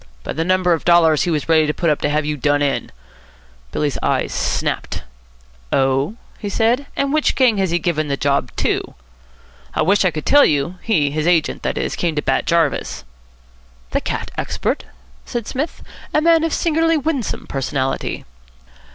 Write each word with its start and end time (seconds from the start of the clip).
"By 0.23 0.33
the 0.33 0.43
number 0.43 0.73
of 0.73 0.83
dollars 0.83 1.25
he 1.25 1.29
was 1.29 1.47
ready 1.47 1.67
to 1.67 1.75
put 1.75 1.91
up 1.91 2.01
to 2.01 2.09
have 2.09 2.25
you 2.25 2.35
done 2.35 2.63
in." 2.63 2.91
Billy's 3.71 3.99
eyes 4.01 4.33
snapped. 4.33 5.03
"Oh?" 5.71 6.15
he 6.39 6.49
said. 6.49 6.87
"And 6.97 7.13
which 7.13 7.35
gang 7.35 7.57
has 7.57 7.69
he 7.69 7.77
given 7.77 8.07
the 8.07 8.17
job 8.17 8.49
to?" 8.55 8.95
"I 9.75 9.83
wish 9.83 10.03
I 10.03 10.09
could 10.09 10.25
tell 10.25 10.43
you. 10.43 10.79
He 10.81 11.11
his 11.11 11.27
agent, 11.27 11.61
that 11.61 11.77
is 11.77 11.95
came 11.95 12.15
to 12.15 12.23
Bat 12.23 12.47
Jarvis." 12.47 13.03
"The 13.91 14.01
cat 14.01 14.31
expert?" 14.39 14.85
said 15.23 15.45
Psmith. 15.45 15.83
"A 16.15 16.19
man 16.19 16.43
of 16.43 16.51
singularly 16.51 16.97
winsome 16.97 17.45
personality." 17.45 18.25